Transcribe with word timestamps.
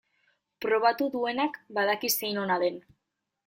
Probatu 0.65 1.11
duenak 1.17 1.61
badaki 1.79 2.13
zein 2.17 2.43
ona 2.49 2.61
den. 2.67 2.85